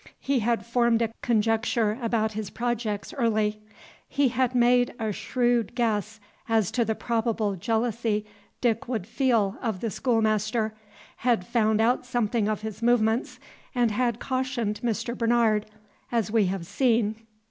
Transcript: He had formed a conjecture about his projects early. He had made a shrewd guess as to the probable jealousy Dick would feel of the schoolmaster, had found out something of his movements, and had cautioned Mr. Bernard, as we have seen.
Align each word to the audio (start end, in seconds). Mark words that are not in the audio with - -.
He 0.19 0.39
had 0.39 0.65
formed 0.65 1.03
a 1.03 1.13
conjecture 1.21 1.95
about 2.01 2.31
his 2.31 2.49
projects 2.49 3.13
early. 3.13 3.61
He 4.09 4.29
had 4.29 4.55
made 4.55 4.95
a 4.99 5.11
shrewd 5.11 5.75
guess 5.75 6.19
as 6.49 6.71
to 6.71 6.83
the 6.83 6.95
probable 6.95 7.55
jealousy 7.55 8.25
Dick 8.61 8.87
would 8.87 9.05
feel 9.05 9.59
of 9.61 9.79
the 9.79 9.91
schoolmaster, 9.91 10.73
had 11.17 11.45
found 11.45 11.81
out 11.81 12.03
something 12.07 12.47
of 12.49 12.61
his 12.61 12.81
movements, 12.81 13.39
and 13.75 13.91
had 13.91 14.19
cautioned 14.19 14.81
Mr. 14.83 15.15
Bernard, 15.15 15.67
as 16.11 16.31
we 16.31 16.45
have 16.47 16.65
seen. 16.65 17.17